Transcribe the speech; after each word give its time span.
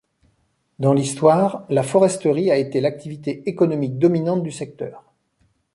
Dans 0.79 0.93
l'histoire, 0.93 1.63
la 1.69 1.83
foresterie 1.83 2.49
a 2.49 2.57
été 2.57 2.81
l'activité 2.81 3.47
économique 3.47 3.99
dominante 3.99 4.41
du 4.41 4.49
secteur. 4.51 5.05